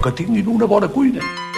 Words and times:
que 0.00 0.12
tinguin 0.12 0.48
una 0.48 0.66
bona 0.66 0.88
cuina. 0.88 1.51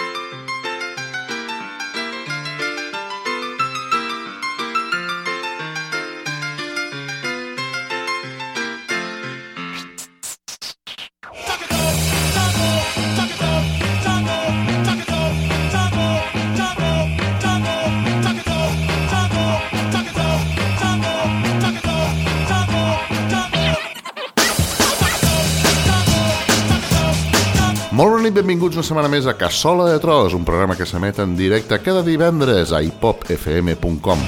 Benvinguts 28.35 28.75
una 28.75 28.83
setmana 28.83 29.07
més 29.07 29.27
a 29.29 29.35
Cassola 29.39 29.85
de 29.87 29.99
Tros, 30.03 30.33
un 30.35 30.43
programa 30.43 30.75
que 30.75 30.85
s'emet 30.87 31.21
en 31.23 31.37
directe 31.37 31.77
cada 31.79 32.01
divendres 32.03 32.73
a 32.75 32.81
hipopfm.com. 32.83 34.23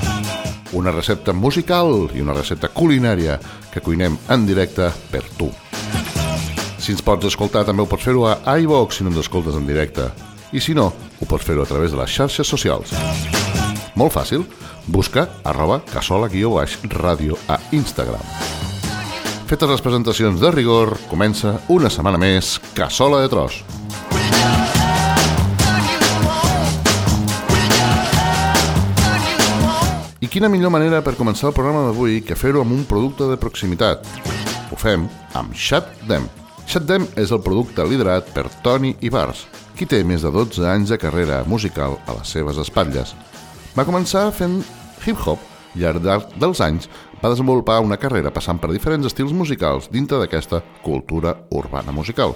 Una 0.79 0.93
recepta 0.93 1.33
musical 1.35 2.07
i 2.15 2.23
una 2.23 2.35
recepta 2.37 2.69
culinària 2.71 3.35
que 3.73 3.83
cuinem 3.83 4.15
en 4.31 4.45
directe 4.47 4.87
per 5.11 5.25
tu. 5.35 5.49
Si 6.79 6.93
ens 6.95 7.03
pots 7.03 7.27
escoltar 7.27 7.65
també 7.67 7.83
ho 7.83 7.89
pots 7.91 8.07
fer-ho 8.07 8.23
a 8.29 8.55
iVox 8.63 8.99
si 8.99 9.03
no 9.03 9.11
ens 9.11 9.19
escoltes 9.25 9.57
en 9.59 9.67
directe. 9.67 10.07
I 10.55 10.63
si 10.63 10.75
no, 10.77 10.87
ho 10.87 11.27
pots 11.27 11.43
fer-ho 11.43 11.65
a 11.65 11.69
través 11.69 11.91
de 11.91 11.99
les 11.99 12.13
xarxes 12.13 12.47
socials. 12.47 12.93
Molt 13.99 14.15
fàcil, 14.15 14.45
busca 14.87 15.25
arroba 15.43 15.81
cassola-ràdio 15.91 17.41
a 17.51 17.59
Instagram. 17.75 18.23
Fetes 19.51 19.69
les 19.71 19.83
presentacions 19.83 20.39
de 20.39 20.53
rigor, 20.55 20.95
comença 21.11 21.57
una 21.67 21.91
setmana 21.91 22.19
més 22.19 22.55
Cassola 22.75 23.25
de 23.25 23.33
Tros. 23.35 23.59
I 30.27 30.27
quina 30.27 30.49
millor 30.51 30.73
manera 30.73 30.99
per 30.99 31.13
començar 31.15 31.47
el 31.47 31.53
programa 31.55 31.85
d'avui 31.85 32.17
que 32.25 32.35
fer-ho 32.35 32.59
amb 32.59 32.73
un 32.75 32.81
producte 32.89 33.29
de 33.29 33.37
proximitat. 33.39 34.03
Ho 34.73 34.75
fem 34.75 35.05
amb 35.39 35.53
Shut 35.55 35.87
Them. 36.09 36.25
És 37.15 37.31
el 37.31 37.39
producte 37.39 37.85
liderat 37.87 38.27
per 38.35 38.49
Tony 38.65 38.91
Ibars, 39.07 39.45
qui 39.79 39.87
té 39.87 40.01
més 40.03 40.25
de 40.25 40.31
12 40.35 40.67
anys 40.67 40.91
de 40.91 40.97
carrera 40.99 41.43
musical 41.47 41.95
a 42.03 42.17
les 42.17 42.35
seves 42.35 42.59
espatlles. 42.59 43.15
Va 43.77 43.87
començar 43.87 44.27
fent 44.35 44.59
hip-hop 45.05 45.39
i 45.79 45.87
al 45.87 46.01
llarg 46.03 46.35
dels 46.35 46.59
anys 46.59 46.91
va 47.21 47.31
desenvolupar 47.31 47.79
una 47.85 48.01
carrera 48.01 48.33
passant 48.35 48.59
per 48.59 48.73
diferents 48.73 49.07
estils 49.07 49.31
musicals 49.31 49.87
dintre 49.93 50.19
d'aquesta 50.19 50.59
cultura 50.83 51.37
urbana 51.55 51.95
musical. 51.95 52.35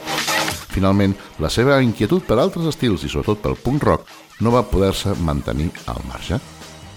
Finalment, 0.71 1.13
la 1.43 1.51
seva 1.51 1.81
inquietud 1.83 2.23
per 2.27 2.39
altres 2.39 2.69
estils 2.71 3.03
i 3.03 3.11
sobretot 3.11 3.41
pel 3.43 3.59
punk 3.59 3.83
rock 3.83 4.09
no 4.41 4.53
va 4.53 4.65
poder-se 4.67 5.13
mantenir 5.19 5.69
al 5.91 6.01
marge. 6.07 6.39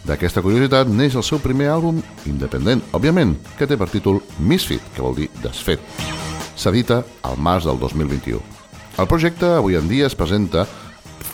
D'aquesta 0.05 0.43
curiositat 0.45 0.91
neix 0.93 1.17
el 1.17 1.25
seu 1.25 1.41
primer 1.41 1.71
àlbum 1.73 2.03
independent, 2.29 2.83
òbviament, 2.93 3.35
que 3.59 3.67
té 3.67 3.79
per 3.81 3.89
títol 3.89 4.21
Misfit, 4.39 4.85
que 4.95 5.03
vol 5.03 5.17
dir 5.17 5.31
desfet. 5.43 5.81
S'edita 6.55 7.03
al 7.25 7.41
març 7.41 7.67
del 7.67 7.81
2021. 7.81 8.41
El 9.01 9.09
projecte 9.11 9.49
avui 9.57 9.75
en 9.75 9.89
dia 9.91 10.07
es 10.07 10.15
presenta 10.15 10.69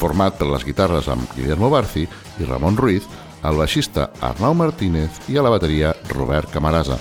format 0.01 0.39
per 0.39 0.49
les 0.49 0.65
guitarres 0.65 1.11
amb 1.13 1.29
Guillermo 1.35 1.69
Barci 1.69 2.07
i 2.07 2.47
Ramon 2.49 2.79
Ruiz, 2.79 3.05
el 3.45 3.59
baixista 3.59 4.11
Arnau 4.25 4.55
Martínez 4.57 5.21
i 5.29 5.37
a 5.37 5.45
la 5.45 5.53
bateria 5.53 5.93
Robert 6.15 6.53
Camarasa. 6.55 6.97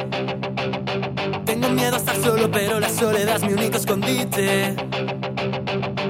Tengo 1.44 1.68
miedo 1.68 1.96
a 1.96 1.98
estar 1.98 2.16
solo, 2.16 2.50
pero 2.50 2.80
la 2.80 2.88
soledad 2.88 3.36
es 3.36 3.44
mi 3.44 3.52
único 3.52 3.76
escondite. 3.76 4.74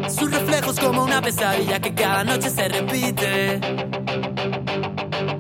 Sus 0.07 0.29
reflejos 0.29 0.79
como 0.79 1.03
una 1.03 1.23
pesadilla 1.23 1.79
que 1.79 1.95
cada 1.95 2.23
noche 2.23 2.51
se 2.51 2.67
repite. 2.67 3.59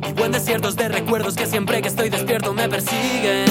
Vivo 0.07 0.25
en 0.25 0.31
desiertos 0.31 0.75
de 0.75 0.89
recuerdos 0.89 1.35
que 1.35 1.45
siempre 1.45 1.83
que 1.83 1.89
estoy 1.89 2.09
despierto 2.09 2.51
me 2.51 2.67
persiguen. 2.67 3.45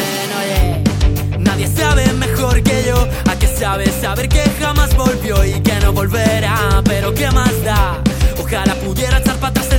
Nadie 1.39 1.69
sabe 1.69 2.13
mejor 2.15 2.65
que 2.65 2.83
yo 2.85 2.97
a 3.31 3.39
qué 3.39 3.47
sabe 3.47 3.87
saber 3.87 4.29
que 4.29 4.43
jamás 4.59 4.97
volvió 4.97 5.45
y 5.45 5.61
que 5.61 5.79
no 5.79 5.93
volverá. 5.93 6.83
Pero 6.85 7.15
qué 7.15 7.31
más 7.31 7.63
da. 7.63 8.03
Ojalá 8.43 8.75
pudiera 8.75 9.19
echar 9.19 9.37
para 9.37 9.51
atrás 9.51 9.74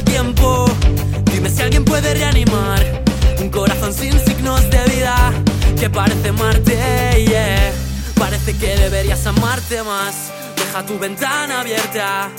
que 5.85 5.89
parece 5.91 6.31
Marte. 6.31 7.25
Yeah. 7.27 7.71
Parece 8.17 8.57
que 8.57 8.75
deberías 8.75 9.23
amarte 9.27 9.83
más. 9.83 10.31
Deja 10.55 10.83
tu 10.83 10.97
ventana 10.97 11.61
abierta. 11.61 12.29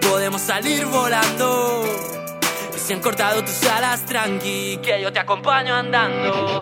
Podemos 0.00 0.42
salir 0.42 0.86
volando. 0.86 1.84
Y 2.74 2.78
si 2.80 2.92
han 2.92 3.00
cortado 3.00 3.44
tus 3.44 3.62
alas, 3.64 4.04
tranqui, 4.06 4.80
que 4.82 5.00
yo 5.00 5.12
te 5.12 5.20
acompaño 5.20 5.72
andando. 5.72 6.58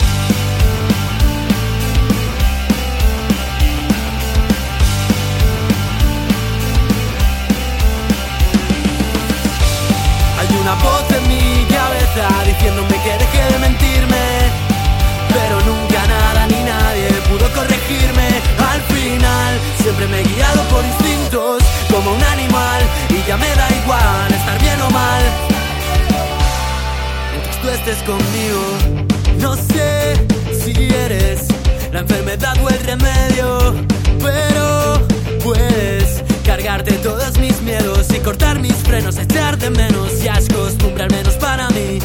Hay 10.38 10.48
una 10.60 10.74
voz 10.74 11.10
en 11.10 11.28
mi 11.28 11.64
cabeza 11.74 12.44
diciéndome 12.44 13.02
que 13.02 13.12
deje 13.24 13.52
de 13.52 13.58
mentirme. 13.60 14.68
Pero 15.32 15.67
pudo 17.38 17.52
corregirme. 17.52 18.28
Al 18.58 18.80
final 18.94 19.58
siempre 19.82 20.06
me 20.08 20.20
he 20.20 20.24
guiado 20.24 20.62
por 20.64 20.84
instintos 20.84 21.62
como 21.90 22.12
un 22.12 22.22
animal. 22.22 22.82
Y 23.10 23.26
ya 23.26 23.36
me 23.36 23.48
da 23.54 23.68
igual 23.82 24.32
estar 24.32 24.60
bien 24.60 24.80
o 24.82 24.90
mal. 24.90 25.22
Mientras 27.32 27.60
tú 27.60 27.68
estés 27.68 27.98
conmigo, 28.02 28.62
no 29.40 29.54
sé 29.56 30.14
si 30.62 30.72
eres 30.92 31.46
la 31.92 32.00
enfermedad 32.00 32.56
o 32.62 32.68
el 32.68 32.80
remedio. 32.84 33.74
Pero 34.20 35.06
puedes 35.42 36.22
cargarte 36.44 36.92
todos 36.94 37.38
mis 37.38 37.60
miedos 37.62 38.08
y 38.14 38.18
cortar 38.18 38.58
mis 38.60 38.74
frenos, 38.74 39.16
echar 39.18 39.58
de 39.58 39.70
menos. 39.70 40.08
Costumbre, 40.54 41.04
al 41.04 41.10
menos 41.10 41.34
para 41.34 41.68
mí. 41.70 41.98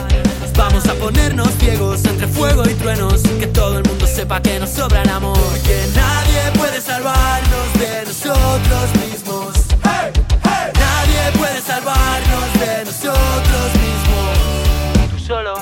Vamos 0.55 0.87
a 0.87 0.93
ponernos 0.95 1.49
ciegos 1.59 2.05
entre 2.05 2.27
fuego 2.27 2.63
y 2.69 2.73
truenos. 2.75 3.21
Que 3.39 3.47
todo 3.47 3.77
el 3.77 3.83
mundo 3.83 4.05
sepa 4.07 4.41
que 4.41 4.59
nos 4.59 4.69
sobra 4.69 5.01
el 5.01 5.09
amor. 5.09 5.37
Que 5.63 5.85
nadie 5.95 6.51
puede 6.57 6.79
salvarnos 6.81 7.73
de 7.79 8.05
nosotros 8.05 8.95
mismos. 9.05 9.53
Nadie 9.83 11.31
puede 11.37 11.61
salvarnos 11.61 12.53
de 12.59 12.85
nosotros 12.85 13.67
mismos. 13.83 15.09
Tú 15.11 15.19
solo 15.19 15.55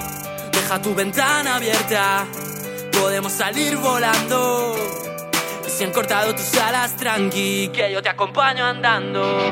deja 0.51 0.81
tu 0.81 0.93
ventana 0.93 1.55
abierta. 1.55 2.25
Podemos 2.91 3.31
salir 3.31 3.77
volando. 3.77 4.75
Y 5.65 5.69
si 5.69 5.83
han 5.83 5.91
cortado 5.91 6.35
tus 6.35 6.53
alas, 6.57 6.95
tranqui, 6.97 7.69
que 7.73 7.91
yo 7.91 8.01
te 8.01 8.09
acompaño 8.09 8.65
andando. 8.65 9.49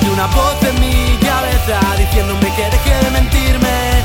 Hay 0.00 0.08
una 0.08 0.26
voz 0.28 0.56
en 0.62 0.80
mi 0.80 1.16
cabeza 1.18 1.80
diciéndome 1.98 2.54
que 2.54 2.64
deje 2.64 3.04
de 3.04 3.10
mentirme. 3.10 4.02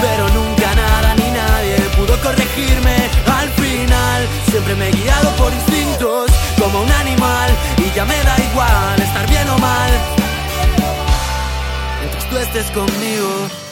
Pero 0.00 0.28
nunca 0.28 0.74
nada 0.74 1.14
ni 1.14 1.30
nadie 1.30 1.76
pudo 1.96 2.20
corregirme. 2.20 2.96
Al 3.26 3.48
final 3.50 4.28
siempre 4.50 4.74
me 4.74 4.88
he 4.88 4.92
guiado 4.92 5.30
por 5.36 5.52
instintos 5.52 6.30
como 6.58 6.82
un 6.82 6.92
animal. 6.92 7.50
Y 7.78 7.94
ya 7.94 8.04
me 8.04 8.22
da 8.24 8.36
igual 8.50 9.00
estar 9.00 9.28
bien 9.28 9.48
o 9.48 9.58
mal. 9.58 9.90
Mientras 12.00 12.28
tú 12.28 12.36
estés 12.36 12.70
conmigo. 12.72 13.65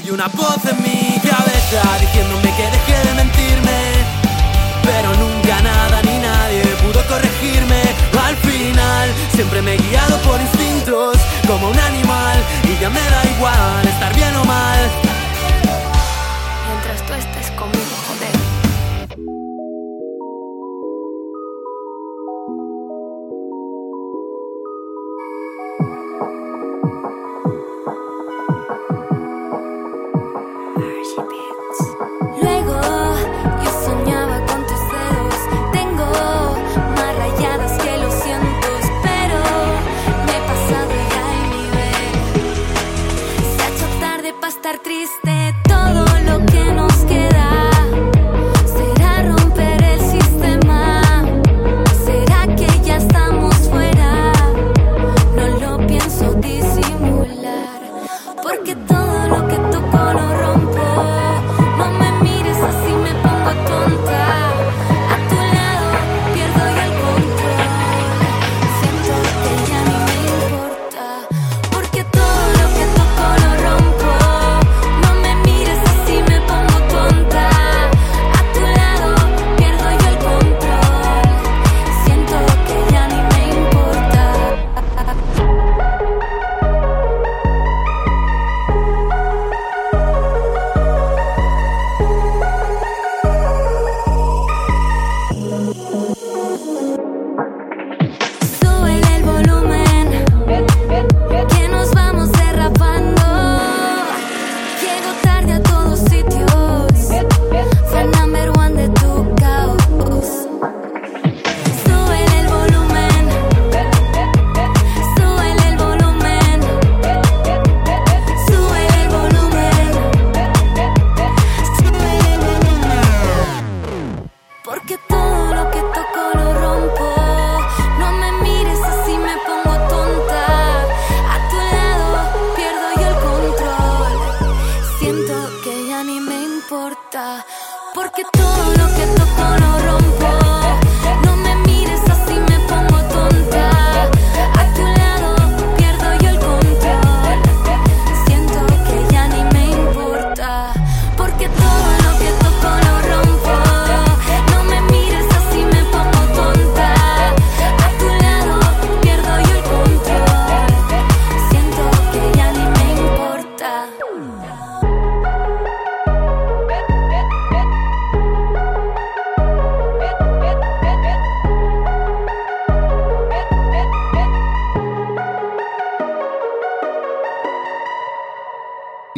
Una 0.00 0.26
voz 0.28 0.64
en 0.64 0.82
mi 0.82 1.20
cabeza 1.20 1.82
diciéndome 2.00 2.50
que 2.56 2.62
dejé 2.62 3.08
de 3.08 3.14
mentirme. 3.14 3.92
Pero 4.82 5.14
nunca 5.16 5.60
nada 5.60 6.00
ni 6.02 6.18
nadie 6.18 6.62
pudo 6.82 7.06
corregirme. 7.06 7.82
Al 8.18 8.36
final 8.36 9.10
siempre 9.34 9.60
me 9.60 9.74
he 9.74 9.76
guiado 9.76 10.16
por 10.22 10.40
instintos 10.40 11.18
como 11.46 11.68
un 11.68 11.78
animal 11.78 12.38
y 12.64 12.80
ya 12.80 12.88
me 12.88 13.00
da 13.00 13.22
igual 13.36 13.86
estar 13.86 14.14
bien 14.14 14.34
o 14.36 14.44
mal. 14.44 15.01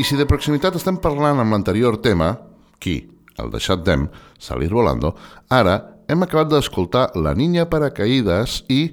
Si 0.05 0.19
de 0.21 0.27
proximitat 0.29 0.75
estem 0.77 0.99
parlant 1.01 1.39
amb 1.41 1.55
l'anterior 1.55 1.95
tema, 2.05 2.35
qui, 2.77 2.99
el 3.41 3.49
de 3.49 3.57
Shut 3.57 3.87
Them, 3.87 4.03
Salir 4.37 4.69
Volando, 4.69 5.15
ara 5.49 5.79
hem 6.13 6.21
acabat 6.27 6.51
d'escoltar 6.51 7.07
La 7.17 7.33
Niña 7.33 7.65
Paracaídas 7.73 8.59
i 8.69 8.91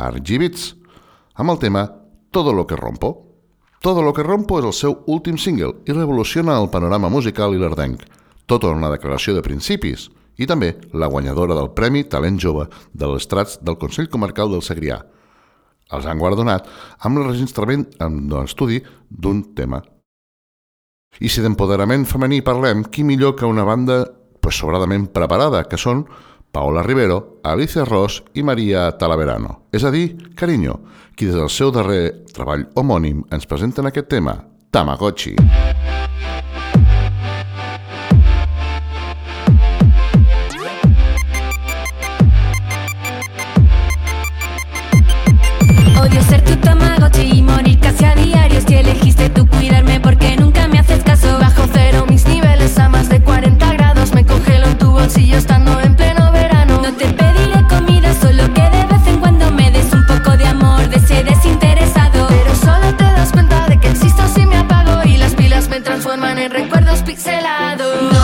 Argibits, 0.00 0.70
amb 1.36 1.52
el 1.52 1.58
tema 1.60 1.82
Todo 2.32 2.54
lo 2.56 2.64
que 2.66 2.76
rompo. 2.76 3.10
Todo 3.82 4.00
lo 4.00 4.14
que 4.16 4.24
rompo 4.24 4.56
és 4.56 4.64
el 4.64 4.72
seu 4.72 4.96
últim 5.06 5.36
single 5.36 5.74
i 5.84 5.92
revoluciona 5.92 6.56
el 6.56 6.70
panorama 6.72 7.10
musical 7.12 7.52
i 7.52 7.60
l'ardenc. 7.60 8.06
Tota 8.48 8.72
una 8.72 8.88
declaració 8.88 9.34
de 9.36 9.42
principis 9.44 10.06
i 10.40 10.48
també 10.48 10.72
la 10.94 11.10
guanyadora 11.12 11.52
del 11.58 11.68
Premi 11.76 12.06
Talent 12.08 12.40
Jove 12.40 12.64
de 12.94 13.10
l'Estrats 13.12 13.58
del 13.60 13.76
Consell 13.76 14.08
Comarcal 14.08 14.48
del 14.56 14.64
Segrià. 14.64 15.02
Els 15.92 16.08
han 16.08 16.16
guardonat 16.16 16.64
amb 17.04 17.20
l'enregistrament 17.20 17.84
en 18.00 18.24
l'estudi 18.32 18.80
d'un 19.10 19.44
tema 19.52 19.82
i 21.20 21.28
si 21.32 21.42
d'empoderament 21.44 22.04
femení 22.08 22.42
parlem, 22.44 22.84
qui 22.90 23.04
millor 23.04 23.36
que 23.36 23.48
una 23.48 23.64
banda 23.64 24.04
pues, 24.40 24.58
sobradament 24.58 25.08
preparada, 25.14 25.64
que 25.64 25.80
són 25.80 26.04
Paola 26.52 26.82
Rivero, 26.82 27.40
Alicia 27.44 27.84
Ross 27.84 28.22
i 28.34 28.44
Maria 28.44 28.90
Talaverano. 28.96 29.66
És 29.72 29.84
a 29.84 29.92
dir, 29.92 30.08
Carinyo, 30.36 30.80
qui 31.16 31.28
des 31.28 31.36
del 31.36 31.52
seu 31.52 31.72
darrer 31.72 32.26
treball 32.32 32.68
homònim 32.76 33.24
ens 33.32 33.48
presenten 33.48 33.88
aquest 33.88 34.12
tema, 34.12 34.38
Tamagotchi. 34.70 35.36
Tamagotchi. 35.36 35.84
Odio 45.98 46.22
ser 46.22 46.44
tu 46.44 46.56
tamagotchi 46.56 47.38
y 47.38 47.42
morir 47.42 47.78
casi 47.80 48.04
a 48.04 48.14
diario 48.14 48.60
si 48.60 48.74
elegiste 48.74 49.30
tu 49.30 49.45
pixelado. 67.16 68.15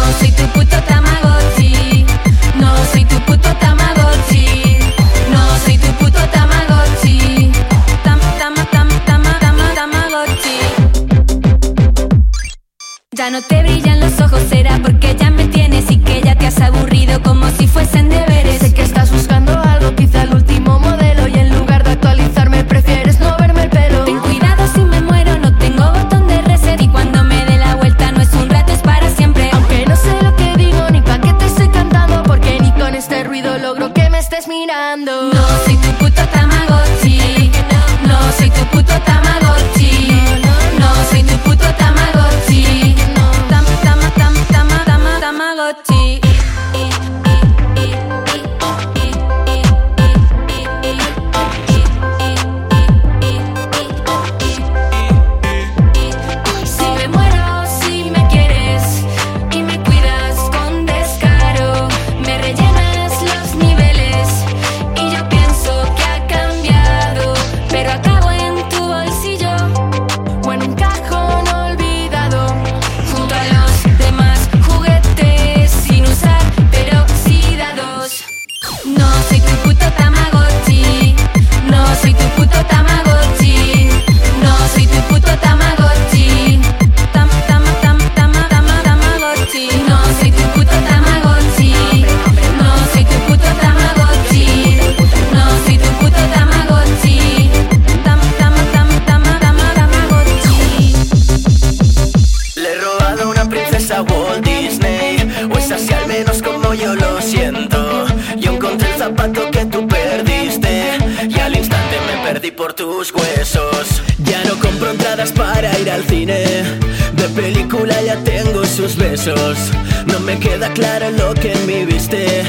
Sus 118.82 118.96
besos. 118.96 119.70
No 120.06 120.18
me 120.20 120.38
queda 120.40 120.72
claro 120.72 121.10
lo 121.10 121.34
que 121.34 121.54
me 121.66 121.84
viste, 121.86 122.42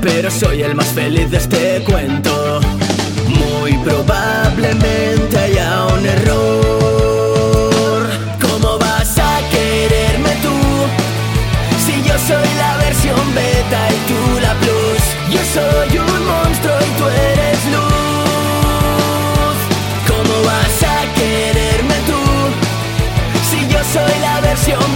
pero 0.00 0.30
soy 0.30 0.62
el 0.62 0.76
más 0.76 0.88
feliz 0.88 1.30
de 1.32 1.38
este 1.38 1.82
cuento. 1.82 2.60
Muy 3.26 3.72
probablemente 3.78 5.36
haya 5.36 5.86
un 5.86 6.06
error. 6.06 8.06
¿Cómo 8.40 8.78
vas 8.78 9.18
a 9.18 9.40
quererme 9.50 10.30
tú? 10.44 10.56
Si 11.84 12.04
yo 12.08 12.16
soy 12.28 12.48
la 12.62 12.76
versión 12.76 13.34
beta 13.34 13.80
y 13.96 13.98
tú 14.10 14.20
la 14.40 14.54
plus. 14.60 15.02
Yo 15.34 15.42
soy 15.54 15.90
un 15.98 16.26
monstruo 16.26 16.79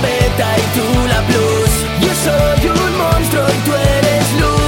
beta 0.05 0.49
y 0.63 0.65
tú 0.77 0.87
la 1.13 1.21
plus. 1.29 1.73
Yo 2.05 2.13
soy 2.27 2.63
un 2.69 2.93
monstruo 2.99 3.45
y 3.49 3.59
tú 3.67 3.73
eres 3.97 4.27
luz. 4.41 4.65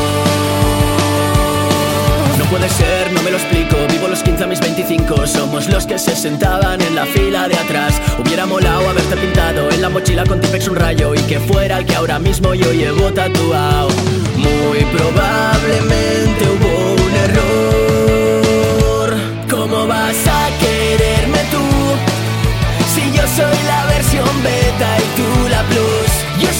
No 2.38 2.44
puede 2.50 2.68
ser, 2.68 3.12
no 3.12 3.22
me 3.22 3.30
lo 3.30 3.36
explico. 3.36 3.76
Vivo 3.90 4.08
los 4.08 4.22
15 4.22 4.44
a 4.44 4.46
mis 4.46 4.60
25. 4.60 5.26
Somos 5.26 5.68
los 5.68 5.86
que 5.86 5.98
se 5.98 6.14
sentaban 6.16 6.80
en 6.80 6.94
la 6.94 7.06
fila 7.06 7.48
de 7.48 7.56
atrás. 7.56 8.00
Hubiera 8.18 8.46
molado 8.46 8.88
haberte 8.88 9.16
pintado 9.16 9.68
en 9.70 9.82
la 9.82 9.88
mochila 9.88 10.24
con 10.24 10.40
Tipex 10.40 10.68
un 10.68 10.76
rayo 10.76 11.14
y 11.14 11.20
que 11.22 11.40
fuera 11.40 11.78
el 11.78 11.86
que 11.86 11.96
ahora 11.96 12.18
mismo 12.18 12.54
yo 12.54 12.72
llevo 12.72 13.12
tatuado. 13.12 13.88
Muy 14.36 14.84
probablemente 14.96 16.44
hubo 16.44 16.94
un 17.04 17.14
error. 17.14 17.65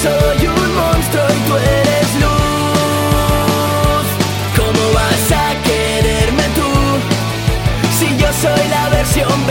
Soy 0.07 0.47
un 0.47 0.75
monstruo 0.75 1.25
y 1.37 1.41
tú 1.49 1.55
eres 1.57 2.09
luz. 2.23 4.07
¿Cómo 4.59 4.83
vas 4.95 5.27
a 5.33 5.47
quererme 5.69 6.47
tú? 6.59 6.71
Si 7.99 8.07
yo 8.17 8.29
soy 8.45 8.65
la 8.69 8.89
versión 8.91 9.47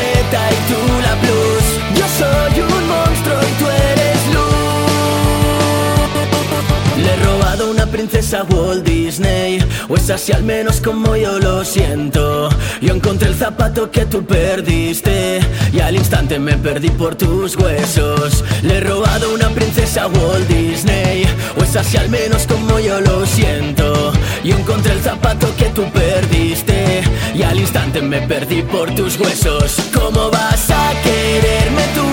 princesa 7.86 8.44
Walt 8.44 8.86
Disney. 8.86 9.60
O 9.90 9.96
es 9.96 10.10
así 10.10 10.32
al 10.32 10.44
menos 10.44 10.82
como 10.82 11.16
yo 11.16 11.40
lo 11.40 11.64
siento. 11.64 12.50
Yo 12.82 12.94
encontré 12.94 13.30
el 13.30 13.36
zapato 13.36 13.92
que 13.92 14.06
tú 14.06 14.26
perdiste. 14.26 15.40
Y 15.74 15.80
al 15.80 15.96
instante 15.96 16.40
me 16.40 16.58
perdí 16.58 16.90
por 16.90 17.16
tus 17.16 17.56
huesos. 17.56 18.44
Le 18.64 18.78
he 18.78 18.80
robado 18.82 19.34
una 19.34 19.50
princesa 19.50 20.08
Walt 20.08 20.48
Disney. 20.48 21.26
O 21.58 21.64
es 21.64 21.76
así 21.76 21.98
al 21.98 22.10
menos 22.10 22.46
como 22.48 22.80
yo 22.80 23.02
lo 23.02 23.26
siento. 23.26 24.14
Yo 24.44 24.56
encontré 24.58 24.94
el 24.94 25.02
zapato 25.02 25.48
que 25.58 25.66
tú 25.66 25.84
perdiste. 25.92 27.04
Y 27.34 27.44
al 27.44 27.60
instante 27.60 28.02
me 28.02 28.22
perdí 28.22 28.62
por 28.62 28.94
tus 28.96 29.20
huesos. 29.20 29.78
¿Cómo 29.94 30.30
vas 30.30 30.70
a 30.70 30.94
quererme 31.04 31.84
tú? 31.94 32.06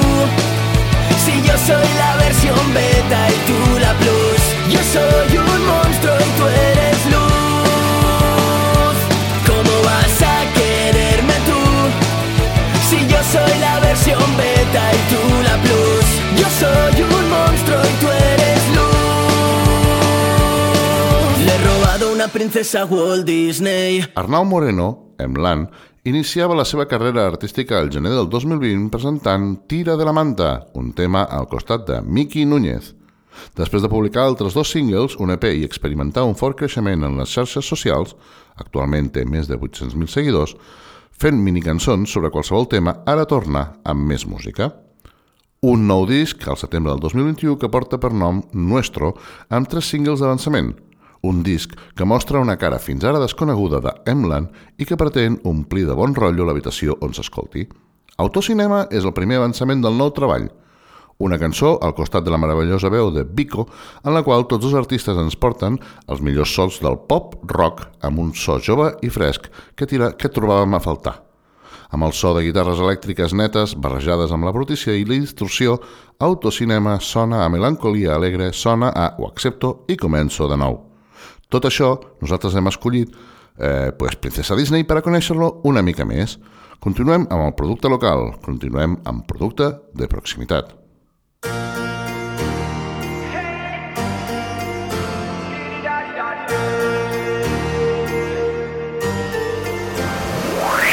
Si 1.24 1.32
yo 1.46 1.54
soy 1.66 1.88
la 1.98 2.16
versión 2.16 2.74
beta 2.74 3.28
y 3.28 3.46
tú. 3.46 3.81
Yo 4.72 4.80
soy 4.94 5.36
un 5.36 5.60
monstruo 5.66 6.14
y 6.16 6.30
tú 6.38 6.44
eres 6.48 7.00
luz. 7.12 8.96
¿Cómo 9.46 9.72
vas 9.84 10.22
a 10.22 10.36
quererme 10.54 11.36
tú? 11.48 11.60
Si 12.88 12.98
yo 13.06 13.20
soy 13.34 13.54
la 13.60 13.74
versión 13.80 14.22
beta 14.38 14.84
y 14.98 15.00
tú 15.10 15.20
la 15.48 15.56
plus. 15.64 16.06
Yo 16.40 16.48
soy 16.60 16.96
un 17.02 17.24
monstruo 17.28 17.80
y 17.84 17.94
tú 18.00 18.08
eres 18.08 18.62
luz. 18.76 18.92
Le 21.44 21.52
he 21.54 21.58
robado 21.58 22.04
una 22.12 22.28
princesa 22.28 22.82
a 22.82 22.84
Walt 22.86 23.26
Disney. 23.26 24.02
Arnau 24.14 24.44
Moreno, 24.46 25.14
Emlan, 25.18 25.70
iniciava 26.04 26.54
la 26.54 26.64
seva 26.64 26.88
carrera 26.88 27.26
artística 27.26 27.78
al 27.78 27.90
gener 27.92 28.12
del 28.12 28.28
2020 28.30 28.90
presentant 28.90 29.66
Tira 29.68 29.96
de 29.96 30.04
la 30.04 30.12
manta, 30.12 30.68
un 30.72 30.92
tema 30.94 31.24
al 31.24 31.46
costat 31.46 31.86
de 31.86 32.00
Miki 32.00 32.46
Núñez. 32.46 33.01
Després 33.58 33.82
de 33.82 33.90
publicar 33.92 34.26
altres 34.26 34.54
dos 34.56 34.70
singles, 34.72 35.16
un 35.20 35.32
EP 35.34 35.48
i 35.50 35.66
experimentar 35.66 36.24
un 36.28 36.36
fort 36.38 36.58
creixement 36.58 37.04
en 37.06 37.18
les 37.20 37.32
xarxes 37.32 37.66
socials, 37.66 38.16
actualment 38.56 39.10
té 39.12 39.24
més 39.24 39.50
de 39.50 39.58
800.000 39.58 40.10
seguidors, 40.10 40.56
fent 41.12 41.38
minicançons 41.38 42.10
sobre 42.10 42.32
qualsevol 42.34 42.66
tema, 42.70 42.96
ara 43.06 43.26
torna 43.28 43.68
amb 43.84 44.08
més 44.08 44.26
música. 44.26 44.72
Un 45.62 45.84
nou 45.86 46.08
disc 46.08 46.40
al 46.50 46.58
setembre 46.58 46.90
del 46.90 47.02
2021 47.04 47.54
que 47.60 47.70
porta 47.70 48.00
per 48.02 48.10
nom 48.10 48.40
Nuestro, 48.52 49.12
amb 49.48 49.68
tres 49.70 49.92
singles 49.92 50.18
d'avançament. 50.18 50.72
Un 51.22 51.44
disc 51.46 51.76
que 51.94 52.08
mostra 52.08 52.40
una 52.42 52.56
cara 52.58 52.80
fins 52.82 53.04
ara 53.06 53.20
desconeguda 53.22 53.78
de 53.84 53.92
Emlan 54.10 54.48
i 54.82 54.88
que 54.88 54.98
pretén 54.98 55.38
omplir 55.46 55.84
de 55.86 55.94
bon 55.94 56.16
rotllo 56.18 56.48
l'habitació 56.48 56.96
on 57.06 57.14
s'escolti. 57.14 57.68
Autocinema 58.18 58.88
és 58.90 59.06
el 59.06 59.14
primer 59.14 59.38
avançament 59.38 59.84
del 59.84 59.94
nou 59.94 60.10
treball, 60.10 60.48
una 61.22 61.38
cançó 61.38 61.76
al 61.82 61.94
costat 61.94 62.26
de 62.26 62.32
la 62.34 62.40
meravellosa 62.42 62.90
veu 62.90 63.10
de 63.14 63.24
Vico, 63.24 63.68
en 64.02 64.14
la 64.14 64.24
qual 64.26 64.48
tots 64.50 64.66
els 64.68 64.78
artistes 64.78 65.18
ens 65.18 65.38
porten 65.38 65.78
els 66.10 66.20
millors 66.20 66.52
sols 66.52 66.80
del 66.82 66.98
pop 67.08 67.36
rock 67.50 67.86
amb 68.02 68.22
un 68.22 68.32
so 68.34 68.58
jove 68.58 68.92
i 69.02 69.10
fresc 69.10 69.46
que, 69.76 69.86
tira, 69.86 70.12
que 70.18 70.32
trobàvem 70.32 70.74
a 70.74 70.82
faltar. 70.82 71.20
Amb 71.92 72.06
el 72.06 72.14
so 72.16 72.30
de 72.32 72.40
guitarres 72.46 72.80
elèctriques 72.80 73.34
netes, 73.36 73.74
barrejades 73.76 74.32
amb 74.32 74.46
la 74.48 74.52
brutícia 74.54 74.94
i 74.96 75.04
la 75.04 75.18
distorsió, 75.20 75.76
Autocinema 76.22 76.96
sona 77.04 77.42
a 77.44 77.50
melancolia 77.52 78.14
alegre, 78.14 78.52
sona 78.52 78.92
a 78.96 79.10
Ho 79.18 79.28
accepto 79.28 79.84
i 79.92 79.98
començo 80.00 80.48
de 80.48 80.56
nou. 80.56 80.78
Tot 81.52 81.68
això 81.68 81.92
nosaltres 82.22 82.56
hem 82.56 82.70
escollit 82.70 83.12
eh, 83.58 83.92
pues, 83.98 84.16
Princesa 84.16 84.56
Disney 84.56 84.88
per 84.88 85.02
a 85.02 85.04
conèixer-lo 85.04 85.58
una 85.68 85.84
mica 85.84 86.08
més. 86.08 86.38
Continuem 86.82 87.28
amb 87.28 87.50
el 87.50 87.56
producte 87.58 87.92
local, 87.92 88.32
continuem 88.42 88.96
amb 89.04 89.26
producte 89.28 89.74
de 89.92 90.08
proximitat. 90.08 90.81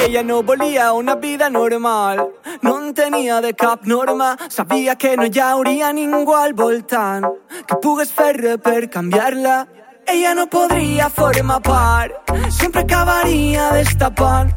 Ella 0.10 0.24
no 0.24 0.42
volia 0.42 0.92
una 0.92 1.14
vida 1.14 1.52
normal, 1.52 2.32
no 2.64 2.80
en 2.80 2.96
tenia 2.96 3.42
de 3.42 3.54
cap 3.54 3.84
norma, 3.84 4.36
sabia 4.50 4.96
que 4.96 5.16
no 5.16 5.28
hi 5.28 5.40
hauria 5.40 5.94
ningú 5.94 6.34
al 6.34 6.56
que 6.56 7.76
pogués 7.84 8.12
fer 8.12 8.58
per 8.58 8.90
canviar-la. 8.90 9.68
Ella 10.08 10.34
no 10.34 10.48
podria 10.48 11.12
formar 11.12 11.62
part, 11.62 12.12
sempre 12.50 12.82
acabaria 12.82 13.70
destapant 13.74 14.50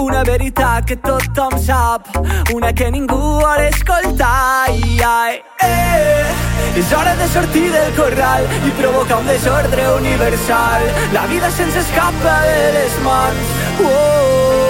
una 0.00 0.24
veritat 0.24 0.84
que 0.86 0.96
tothom 0.96 1.56
sap, 1.62 2.08
una 2.52 2.72
que 2.72 2.90
ningú 2.90 3.16
vol 3.16 3.60
escoltar. 3.68 4.70
I, 4.70 4.98
ai, 5.04 5.42
eh, 5.62 6.90
hora 6.98 7.14
de 7.14 7.28
sortir 7.28 7.70
del 7.70 7.94
corral 7.94 8.48
i 8.66 8.70
provocar 8.80 9.20
un 9.20 9.26
desordre 9.26 9.86
universal. 9.94 10.82
La 11.12 11.26
vida 11.26 11.50
se'ns 11.50 11.76
escapa 11.76 12.40
de 12.42 12.72
les 12.72 13.00
mans. 13.04 14.69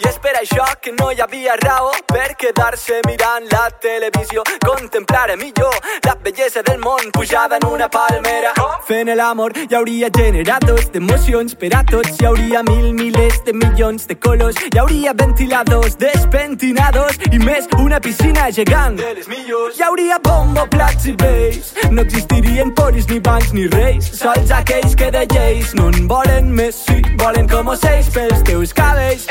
I 0.02 0.10
és 0.10 0.18
per 0.18 0.34
això 0.42 0.66
que 0.82 0.98
no 0.98 1.14
hi 1.14 1.22
havia 1.22 1.54
raó 1.62 2.05
per 2.16 2.36
quedar-se 2.40 3.02
mirant 3.08 3.46
la 3.52 3.70
televisió. 3.82 4.42
Contemplar 4.66 5.36
millor 5.38 5.76
la 6.06 6.16
bellesa 6.24 6.62
del 6.64 6.80
món 6.80 7.12
pujada 7.12 7.58
en 7.58 7.68
una 7.68 7.90
palmera. 7.90 8.54
Fent 8.88 9.12
l'amor 9.20 9.52
hi 9.58 9.76
hauria 9.76 10.10
generadors 10.18 10.88
d'emocions 10.94 11.58
per 11.60 11.72
a 11.76 11.82
tots. 11.84 12.16
Hi 12.22 12.28
hauria 12.30 12.62
mil 12.70 12.94
milers 12.96 13.42
de 13.48 13.54
milions 13.54 14.08
de 14.08 14.16
colors. 14.16 14.56
Hi 14.70 14.80
hauria 14.80 15.14
ventiladors, 15.24 15.98
despentinadors 16.00 17.20
i 17.32 17.42
més 17.44 17.68
una 17.84 18.00
piscina 18.00 18.48
gegant. 18.60 18.96
De 19.02 19.12
les 19.18 19.28
millors. 19.28 19.76
Hi 19.80 19.84
hauria 19.90 20.20
bombo, 20.30 20.64
plats 20.72 21.10
i 21.12 21.18
vells. 21.20 21.74
No 21.92 22.08
existirien 22.08 22.72
polis, 22.80 23.10
ni 23.12 23.20
bancs, 23.20 23.52
ni 23.58 23.68
reis. 23.76 24.08
Sols 24.22 24.56
aquells 24.62 24.96
que 24.96 25.12
de 25.12 25.26
lleis 25.36 25.76
no 25.76 25.92
en 25.92 26.08
volen 26.08 26.54
més. 26.56 26.80
Sí, 26.88 27.02
volen 27.20 27.52
com 27.52 27.76
ocells 27.76 28.08
pels 28.16 28.48
teus 28.48 28.72
cabells. 28.78 29.28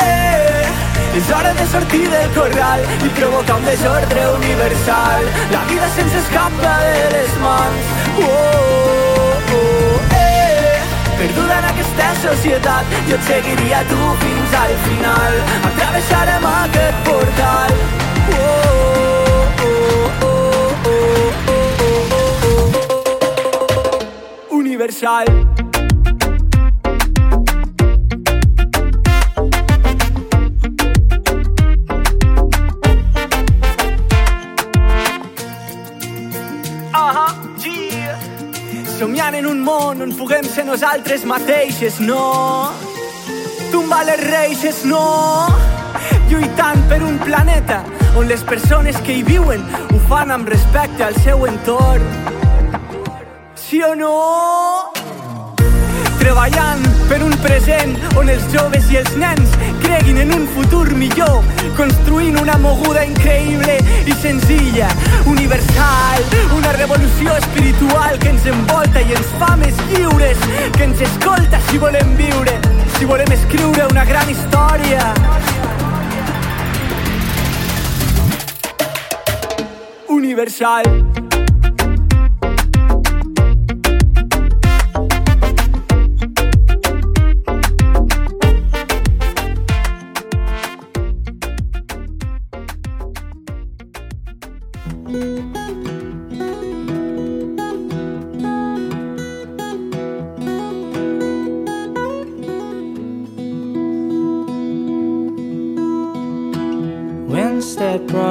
Eh, 0.00 0.68
és 1.16 1.30
hora 1.34 1.54
de 1.54 1.69
sortir 1.70 2.08
del 2.10 2.30
corral 2.34 2.80
i 3.04 3.08
provocar 3.10 3.56
un 3.56 3.64
desordre 3.64 4.22
universal. 4.34 5.22
La 5.52 5.62
vida 5.70 5.88
se'ns 5.94 6.14
escapa 6.22 6.72
de 6.84 7.04
les 7.14 7.36
mans. 7.44 7.84
Oh, 8.18 8.26
oh, 8.26 9.58
oh, 9.58 10.00
eh. 10.18 10.80
Perduda 11.18 11.58
en 11.58 11.68
aquesta 11.70 12.08
societat, 12.24 12.96
jo 13.08 13.18
et 13.18 13.28
seguiria 13.28 13.84
tu 13.92 14.00
fins 14.24 14.58
al 14.62 14.74
final. 14.88 15.38
Atravessarem 15.70 16.48
aquest 16.54 17.06
portal. 17.06 17.78
Oh, 18.34 18.44
oh, 19.68 19.86
oh, 20.26 20.30
oh, 20.30 20.90
oh, 20.90 21.30
oh, 21.46 21.70
oh, 22.10 22.74
oh. 24.50 24.58
Universal. 24.58 25.49
Somiant 39.30 39.46
en 39.46 39.46
un 39.46 39.60
món 39.62 40.00
on 40.02 40.12
puguem 40.18 40.42
ser 40.42 40.64
nosaltres 40.66 41.22
mateixes, 41.22 42.00
no. 42.02 42.72
Tumbar 43.70 44.00
les 44.08 44.18
reixes, 44.24 44.80
no. 44.90 45.04
Lluitant 46.32 46.82
per 46.90 46.98
un 47.06 47.14
planeta 47.22 47.78
on 48.18 48.26
les 48.26 48.42
persones 48.42 48.98
que 49.06 49.20
hi 49.20 49.22
viuen 49.22 49.62
ho 49.86 50.00
fan 50.10 50.34
amb 50.34 50.50
respecte 50.50 51.06
al 51.06 51.14
seu 51.22 51.46
entorn. 51.46 52.10
Sí 53.54 53.84
o 53.86 53.94
no? 53.94 54.16
treballant 56.20 56.82
per 57.08 57.18
un 57.24 57.32
present 57.42 57.94
on 58.20 58.28
els 58.30 58.44
joves 58.52 58.90
i 58.92 58.98
els 59.00 59.14
nens 59.18 59.54
creguin 59.82 60.20
en 60.22 60.34
un 60.36 60.44
futur 60.54 60.84
millor, 60.94 61.40
construint 61.78 62.36
una 62.38 62.58
moguda 62.62 63.02
increïble 63.08 63.78
i 64.06 64.16
senzilla, 64.20 64.90
universal, 65.26 66.24
una 66.56 66.72
revolució 66.72 67.36
espiritual 67.36 68.18
que 68.18 68.30
ens 68.30 68.46
envolta 68.46 69.02
i 69.02 69.12
ens 69.16 69.34
fa 69.40 69.54
més 69.60 69.76
lliures, 69.90 70.38
que 70.76 70.86
ens 70.88 71.04
escolta 71.08 71.60
si 71.70 71.78
volem 71.82 72.16
viure, 72.18 72.56
si 72.98 73.04
volem 73.04 73.32
escriure 73.36 73.86
una 73.90 74.04
gran 74.04 74.30
història. 74.30 75.12
Universal. 80.08 81.09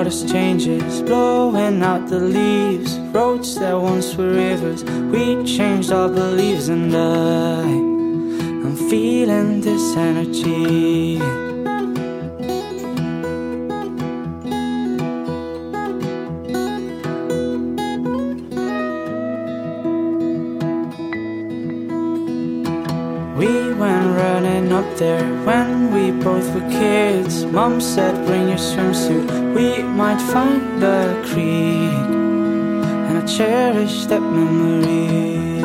Changes, 0.10 1.04
blowing 1.04 1.84
out 1.84 2.08
the 2.08 2.20
leaves. 2.20 2.98
Roads 3.14 3.56
that 3.60 3.74
once 3.74 4.16
were 4.16 4.32
rivers, 4.34 4.84
we 4.84 5.44
changed 5.44 5.92
our 5.92 6.10
beliefs, 6.10 6.68
and 6.68 6.96
I, 6.96 7.62
I'm 8.66 8.76
feeling 8.90 9.62
this 9.62 9.96
energy. 9.96 11.20
We 23.38 23.74
went 23.74 24.18
running 24.18 24.74
up 24.74 24.98
there 24.98 25.24
when 25.46 25.94
we 25.94 26.12
both 26.24 26.52
were 26.56 26.70
kids. 26.72 27.46
Mom 27.46 27.80
said, 27.80 28.26
Bring 28.26 28.50
your 28.50 28.58
swimsuit, 28.58 29.54
we 29.56 29.89
might 30.20 30.34
find 30.34 30.84
a 30.84 31.22
creek. 31.26 32.10
And 33.08 33.18
I 33.18 33.26
cherish 33.26 34.06
that 34.06 34.22
memory. 34.22 35.60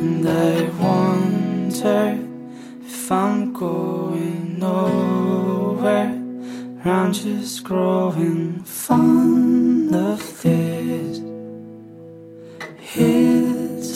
And 0.00 0.28
I 0.28 0.68
wonder 0.78 2.18
if 2.84 3.12
I'm 3.12 3.52
going 3.52 4.58
nowhere. 4.58 6.16
I'm 6.84 7.12
just 7.12 7.64
growing 7.64 8.62
fond 8.64 9.94
of 9.94 10.42
this. 10.42 11.09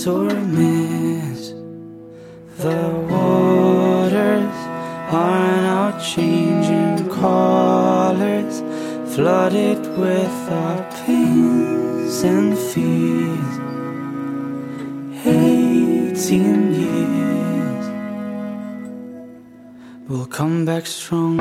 Miss. 0.06 1.54
The 2.58 2.90
waters 3.08 4.56
are 5.10 5.56
now 5.62 5.98
changing 5.98 7.08
colors, 7.08 8.62
flooded 9.14 9.78
with 9.96 10.50
our 10.50 10.82
pains 11.06 12.22
and 12.22 12.56
fears. 12.56 13.54
Eighteen 15.24 16.74
years 16.74 17.86
will 20.06 20.26
come 20.26 20.66
back 20.66 20.86
strong. 20.86 21.40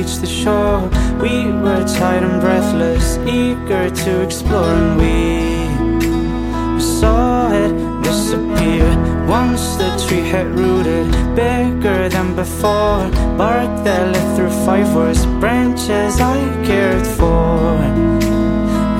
Reached 0.00 0.20
the 0.20 0.26
shore. 0.26 0.80
We 1.20 1.52
were 1.64 1.84
tired 1.98 2.22
and 2.22 2.40
breathless, 2.40 3.18
eager 3.26 3.90
to 3.90 4.22
explore, 4.22 4.72
and 4.82 4.92
we, 5.00 6.80
saw 6.80 7.52
it 7.52 7.74
disappear. 8.02 8.88
Once 9.28 9.76
the 9.76 9.90
tree 10.02 10.26
had 10.34 10.46
rooted, 10.58 11.08
bigger 11.36 12.08
than 12.08 12.34
before. 12.34 13.10
Bark 13.40 13.72
that 13.84 14.04
lit 14.14 14.36
through 14.36 14.54
five 14.66 14.88
worst 14.94 15.26
branches 15.40 16.18
I 16.20 16.38
cared 16.64 17.06
for. 17.18 17.76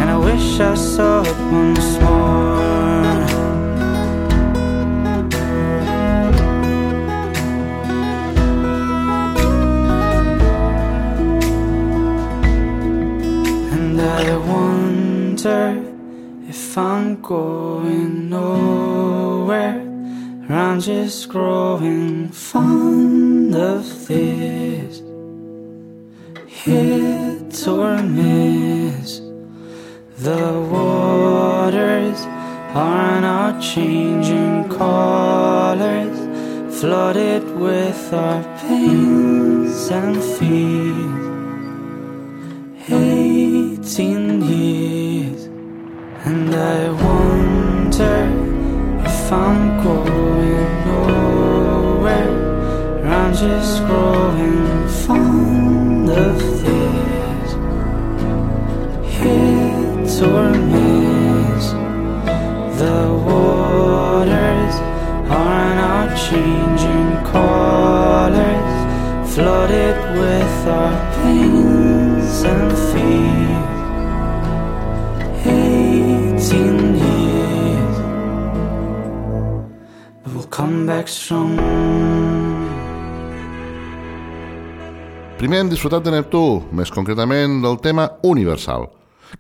And 0.00 0.08
I 0.16 0.18
wish 0.18 0.60
I 0.60 0.74
saw 0.74 1.22
it 1.22 1.38
once 1.60 1.89
if 16.50 16.76
I'm 16.76 17.22
going 17.22 18.28
nowhere. 18.28 19.80
I'm 20.48 20.80
just 20.80 21.28
growing 21.28 22.28
fond 22.30 23.54
of 23.54 23.84
this. 24.08 25.00
Hit 26.48 27.68
or 27.68 28.02
miss. 28.02 29.20
The 30.26 30.46
waters 30.74 32.20
are 32.74 33.20
now 33.20 33.60
changing 33.60 34.68
colors, 34.70 36.18
flooded 36.80 37.44
with 37.64 38.02
our 38.12 38.42
pains 38.58 39.88
and 39.98 40.16
fears. 40.34 41.24
Eighteen 42.90 44.24
years, 44.42 44.99
and 46.30 46.54
I 46.54 46.80
wonder 47.06 48.18
if 49.04 49.32
I'm 49.32 49.62
going 49.82 50.72
nowhere. 50.86 52.32
I'm 53.04 53.32
just 53.34 53.84
growing 53.86 54.88
fond 55.02 56.08
of 56.08 56.38
this. 56.62 57.48
Hit 59.14 60.12
or 60.30 60.50
miss, 60.72 61.64
the 62.80 63.00
waters 63.26 64.74
are 65.42 65.70
not 65.82 66.08
changing 66.26 67.10
colors, 67.34 68.76
flooded 69.34 69.98
with 70.20 70.68
our 70.78 71.09
strong. 81.06 81.56
Primer 85.38 85.60
hem 85.62 85.70
disfrutat 85.70 86.04
de 86.04 86.12
Neptú, 86.12 86.60
més 86.76 86.90
concretament 86.92 87.62
del 87.62 87.78
tema 87.80 88.08
Universal. 88.28 88.88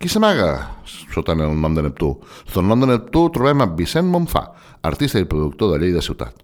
Qui 0.00 0.08
s'amaga 0.08 0.78
sota 0.86 1.34
el 1.34 1.56
nom 1.58 1.74
de 1.74 1.82
Neptú? 1.84 2.14
Sota 2.46 2.62
el 2.62 2.70
nom 2.70 2.80
de 2.80 2.88
Neptú 2.92 3.26
trobem 3.34 3.60
a 3.60 3.68
Vicent 3.76 4.08
Monfà, 4.08 4.46
artista 4.86 5.20
i 5.20 5.28
productor 5.28 5.74
de 5.74 5.80
Lleida 5.82 6.00
Ciutat. 6.00 6.38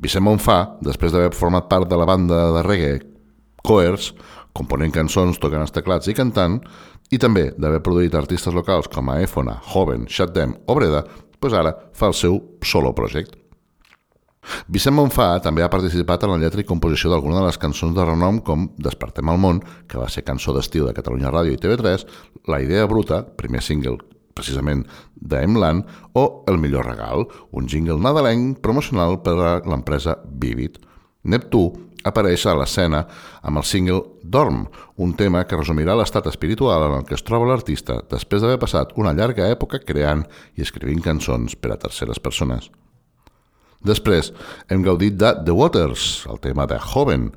Vicent 0.00 0.24
Monfà, 0.24 0.58
després 0.80 1.12
d'haver 1.12 1.34
format 1.36 1.68
part 1.68 1.88
de 1.88 1.98
la 2.00 2.08
banda 2.08 2.46
de 2.56 2.62
reggae 2.66 3.02
Coers, 3.62 4.14
component 4.56 4.90
cançons, 4.94 5.38
tocant 5.38 5.62
els 5.62 5.76
teclats 5.76 6.08
i 6.08 6.16
cantant, 6.16 6.58
i 7.12 7.18
també 7.18 7.50
d'haver 7.58 7.82
produït 7.84 8.16
artistes 8.16 8.56
locals 8.56 8.88
com 8.88 9.12
a 9.12 9.20
Efona, 9.20 9.60
Joven, 9.74 10.08
Shutdem 10.08 10.56
o 10.66 10.78
Breda, 10.78 11.04
doncs 11.38 11.54
ara 11.54 11.76
fa 11.92 12.10
el 12.10 12.16
seu 12.16 12.40
solo 12.64 12.94
projecte. 12.96 13.49
Vicent 14.70 14.94
Monfà 14.94 15.40
també 15.42 15.64
ha 15.64 15.70
participat 15.72 16.22
en 16.24 16.30
la 16.30 16.38
lletra 16.38 16.62
i 16.62 16.66
composició 16.68 17.10
d'alguna 17.10 17.40
de 17.40 17.48
les 17.48 17.58
cançons 17.58 17.94
de 17.96 18.04
renom 18.06 18.38
com 18.46 18.68
Despertem 18.78 19.28
al 19.28 19.40
món, 19.42 19.58
que 19.90 19.98
va 19.98 20.08
ser 20.08 20.22
cançó 20.22 20.54
d'estiu 20.54 20.86
de 20.86 20.94
Catalunya 20.94 21.32
Ràdio 21.34 21.56
i 21.56 21.60
TV3, 21.60 22.06
La 22.46 22.60
idea 22.62 22.86
bruta, 22.86 23.24
primer 23.36 23.64
single 23.66 23.98
precisament 24.34 24.86
d'Emlan, 25.16 25.82
o 26.14 26.44
El 26.48 26.60
millor 26.62 26.86
regal, 26.86 27.26
un 27.50 27.66
jingle 27.68 27.98
nadalenc 28.00 28.60
promocional 28.64 29.20
per 29.24 29.36
a 29.36 29.52
l'empresa 29.66 30.16
Vivid. 30.24 30.78
Neptú 31.24 31.64
apareix 32.06 32.46
a 32.46 32.54
l'escena 32.56 33.02
amb 33.42 33.60
el 33.60 33.66
single 33.66 34.00
Dorm, 34.22 34.68
un 34.96 35.16
tema 35.18 35.42
que 35.44 35.58
resumirà 35.58 35.96
l'estat 35.98 36.30
espiritual 36.30 36.86
en 36.86 36.98
el 37.00 37.08
que 37.08 37.18
es 37.18 37.26
troba 37.26 37.50
l'artista 37.50 38.00
després 38.08 38.40
d'haver 38.40 38.60
passat 38.62 38.94
una 38.96 39.12
llarga 39.12 39.50
època 39.50 39.82
creant 39.84 40.24
i 40.56 40.64
escrivint 40.64 41.02
cançons 41.04 41.58
per 41.58 41.74
a 41.74 41.80
terceres 41.82 42.22
persones. 42.22 42.70
Després 43.86 44.32
hem 44.68 44.82
gaudit 44.84 45.16
de 45.16 45.32
The 45.44 45.54
Waters, 45.56 46.26
el 46.28 46.40
tema 46.44 46.66
de 46.68 46.78
Joven. 46.92 47.30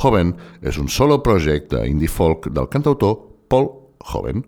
Joven 0.00 0.32
és 0.64 0.78
un 0.80 0.88
solo 0.88 1.20
projecte 1.22 1.82
indie 1.88 2.08
folk 2.08 2.48
del 2.54 2.70
cantautor 2.72 3.18
Paul 3.52 3.68
Joven. 4.08 4.46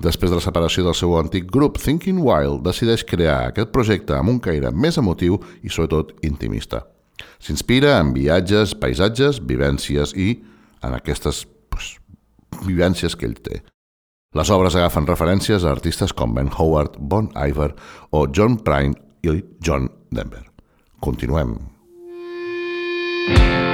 Després 0.00 0.30
de 0.30 0.38
la 0.38 0.44
separació 0.44 0.86
del 0.86 0.96
seu 0.96 1.16
antic 1.18 1.50
grup 1.52 1.80
Thinking 1.82 2.22
Wild, 2.22 2.62
decideix 2.64 3.04
crear 3.04 3.50
aquest 3.50 3.74
projecte 3.74 4.16
amb 4.16 4.32
un 4.32 4.40
caire 4.40 4.70
més 4.72 4.96
emotiu 4.96 5.40
i 5.62 5.72
sobretot 5.72 6.14
intimista. 6.24 6.86
S'inspira 7.42 7.98
en 8.00 8.14
viatges, 8.16 8.74
paisatges, 8.78 9.40
vivències 9.44 10.14
i 10.16 10.32
en 10.84 10.96
aquestes 10.96 11.44
pues, 11.72 11.96
vivències 12.64 13.16
que 13.16 13.28
ell 13.28 13.38
té. 13.42 13.62
Les 14.36 14.50
obres 14.52 14.76
agafen 14.76 15.08
referències 15.08 15.64
a 15.64 15.72
artistes 15.72 16.12
com 16.12 16.34
Ben 16.36 16.52
Howard, 16.52 16.98
Bon 17.00 17.30
Iver 17.34 17.72
o 18.12 18.26
John 18.28 18.60
Prine 18.60 18.96
i 19.24 19.40
John 19.64 19.88
Denver. 20.12 20.55
Continuem. 21.00 21.76
peresa, 23.26 23.65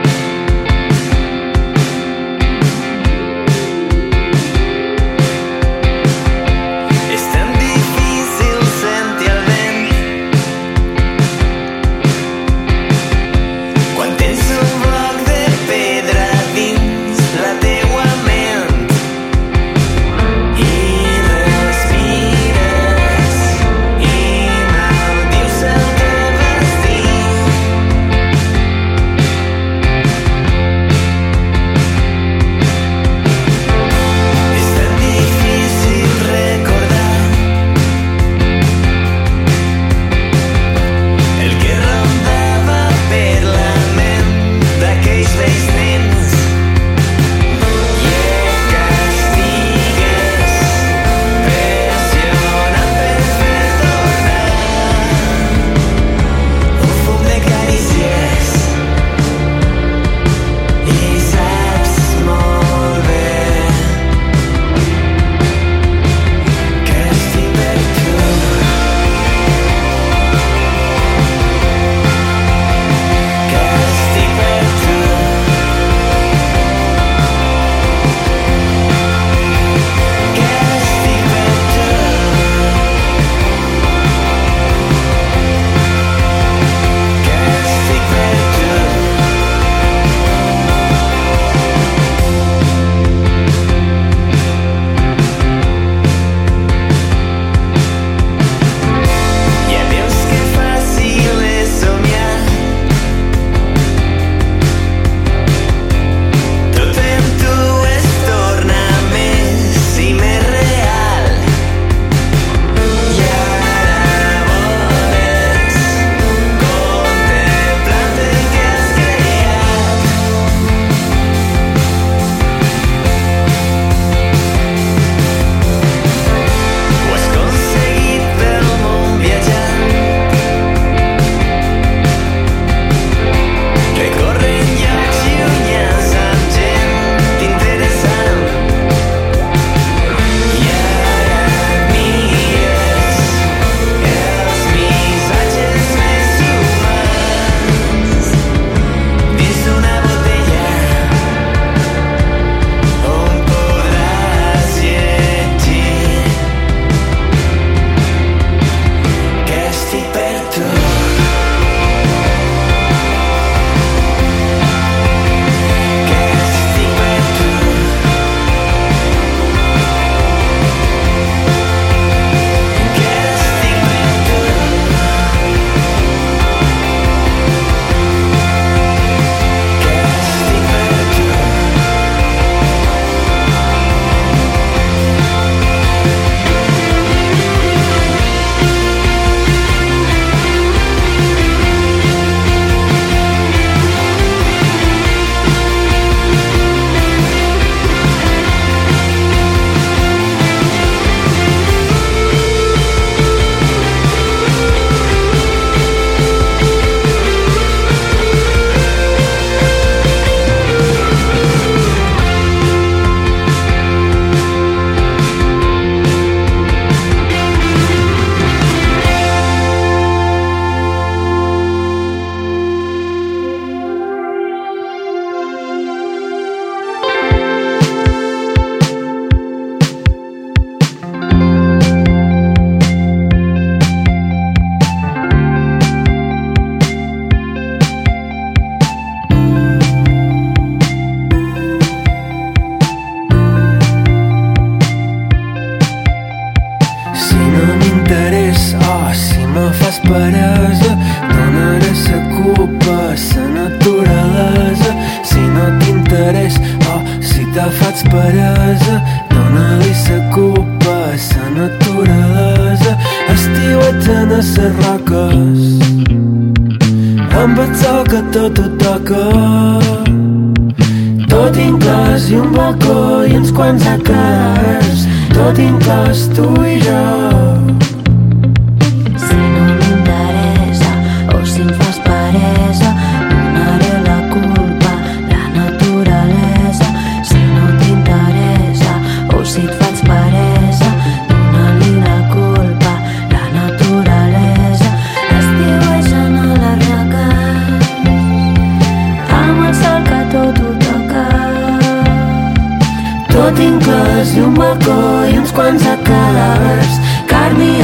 Inclòs 303.61 304.33
i 304.37 304.41
un 304.41 304.55
balcó 304.57 304.95
i 305.29 305.37
uns 305.39 305.53
quants 305.53 305.85
cadàvers, 306.07 306.97
carn 307.29 307.61
i 307.61 307.75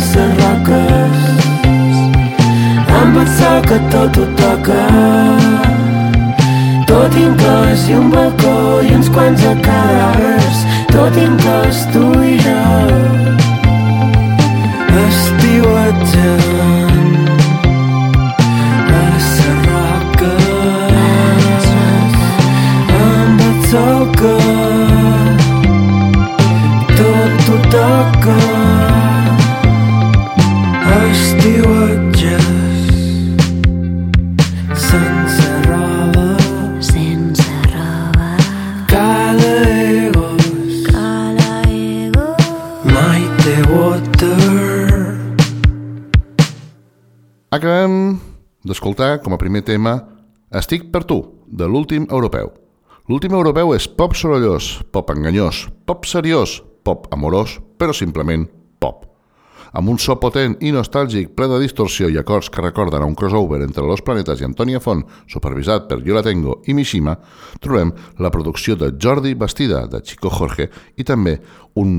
Ses 0.00 0.30
roques, 0.40 1.18
amb 2.98 3.16
el 3.20 3.26
sol 3.36 3.58
que 3.68 3.78
tot 3.92 4.16
ho 4.16 4.24
toca. 4.38 4.84
Tot 6.88 7.12
inclòs 7.20 7.84
i 7.90 7.94
un 7.98 8.08
balcó 8.10 8.80
i 8.80 8.94
uns 8.96 9.10
quants 9.14 9.40
de 9.44 9.52
cadàvers, 9.66 10.58
tot 10.90 11.14
inclòs 11.20 11.84
tu 11.92 12.04
i 12.24 12.38
jo. 12.46 12.62
Estiuetgen 15.04 16.40
a 18.96 19.04
ses 19.28 19.58
roques, 19.68 20.90
amb 23.04 23.38
el 23.48 23.56
sol 23.70 24.00
que 24.18 24.36
tot 26.96 27.48
ho 27.52 27.56
toca. 27.76 28.40
D'escoltar 48.70 49.18
com 49.24 49.34
a 49.34 49.38
primer 49.40 49.64
tema 49.66 49.96
Estic 50.54 50.92
per 50.94 51.02
tu, 51.02 51.16
de 51.50 51.66
l'últim 51.66 52.06
europeu. 52.06 52.52
L'últim 53.10 53.34
europeu 53.34 53.74
és 53.74 53.88
pop 53.90 54.14
sorollós, 54.14 54.76
pop 54.94 55.10
enganyós, 55.10 55.66
pop 55.90 56.06
seriós, 56.06 56.60
pop 56.86 57.10
amorós, 57.10 57.58
però 57.76 57.96
simplement 57.96 58.46
pop. 58.78 59.09
Amb 59.72 59.92
un 59.92 59.98
so 60.02 60.16
potent 60.22 60.56
i 60.60 60.72
nostàlgic 60.74 61.34
ple 61.38 61.46
de 61.50 61.60
distorsió 61.62 62.08
i 62.10 62.18
acords 62.18 62.50
que 62.50 62.64
recorden 62.64 63.02
a 63.02 63.06
un 63.06 63.14
crossover 63.18 63.60
entre 63.62 63.86
Los 63.86 64.02
Planetas 64.06 64.40
i 64.40 64.48
Antònia 64.48 64.80
Font, 64.82 65.04
supervisat 65.30 65.86
per 65.90 66.00
Yo 66.06 66.16
La 66.16 66.24
Tengo 66.26 66.60
i 66.66 66.74
Mishima, 66.74 67.16
trobem 67.60 67.92
la 68.18 68.32
producció 68.34 68.74
de 68.76 68.94
Jordi 68.98 69.34
Bastida, 69.34 69.86
de 69.86 70.02
Chico 70.02 70.30
Jorge, 70.30 70.70
i 70.96 71.06
també 71.06 71.38
un 71.78 71.94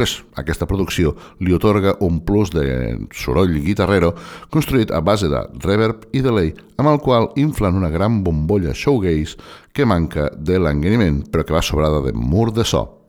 pues, 0.00 0.20
aquesta 0.40 0.68
producció 0.70 1.16
li 1.44 1.52
otorga 1.52 1.96
un 2.06 2.20
plus 2.24 2.52
de 2.54 2.64
soroll 3.16 3.58
guitarrero 3.64 4.14
construït 4.54 4.94
a 4.94 5.02
base 5.04 5.28
de 5.28 5.42
reverb 5.64 6.06
i 6.16 6.22
delay 6.24 6.54
amb 6.78 6.92
el 6.92 7.02
qual 7.04 7.28
inflen 7.36 7.76
una 7.76 7.90
gran 7.92 8.22
bombolla 8.24 8.72
showgaze 8.72 9.36
que 9.74 9.84
manca 9.84 10.30
de 10.36 10.56
l'enganiment 10.62 11.24
però 11.28 11.44
que 11.44 11.58
va 11.58 11.62
sobrada 11.62 12.00
de 12.06 12.14
mur 12.14 12.48
de 12.52 12.64
so. 12.64 12.99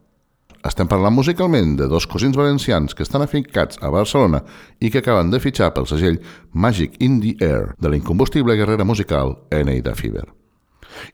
Estem 0.62 0.86
parlant 0.86 1.16
musicalment 1.16 1.74
de 1.80 1.88
dos 1.90 2.06
cosins 2.06 2.38
valencians 2.38 2.94
que 2.94 3.02
estan 3.02 3.24
afincats 3.26 3.80
a 3.82 3.90
Barcelona 3.90 4.44
i 4.80 4.92
que 4.94 5.02
acaben 5.02 5.32
de 5.34 5.40
fitxar 5.42 5.72
pel 5.74 5.88
segell 5.90 6.20
Magic 6.54 7.00
in 7.02 7.18
the 7.24 7.34
Air 7.42 7.74
de 7.82 7.90
l'incombustible 7.90 8.56
guerrera 8.60 8.86
musical 8.86 9.40
Eneida 9.50 9.96
Fever. 9.98 10.28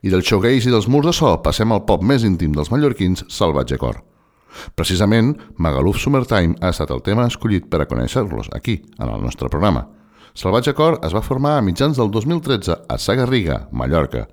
I 0.04 0.12
del 0.12 0.26
showgaze 0.26 0.68
i 0.68 0.74
dels 0.74 0.88
murs 0.92 1.08
de 1.08 1.16
so 1.16 1.32
passem 1.40 1.72
al 1.72 1.86
pop 1.88 2.04
més 2.04 2.26
íntim 2.28 2.52
dels 2.52 2.68
mallorquins, 2.68 3.24
Salvatge 3.32 3.80
Cor. 3.80 4.02
Precisament, 4.76 5.36
Magaluf 5.56 5.96
Summertime 6.02 6.58
ha 6.60 6.74
estat 6.74 6.92
el 6.92 7.04
tema 7.06 7.24
escollit 7.30 7.70
per 7.72 7.80
a 7.80 7.88
conèixer-los 7.88 8.52
aquí, 8.52 8.82
en 8.98 9.08
el 9.08 9.22
nostre 9.24 9.48
programa. 9.48 9.86
Salvatge 10.34 10.74
Cor 10.76 11.00
es 11.06 11.14
va 11.16 11.24
formar 11.24 11.56
a 11.56 11.62
mitjans 11.64 11.96
del 11.96 12.10
2013 12.12 12.82
a 12.88 12.98
Sagarriga, 12.98 13.62
Mallorca. 13.72 14.26